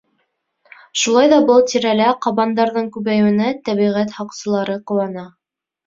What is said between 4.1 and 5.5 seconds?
һаҡсылары ҡыуана.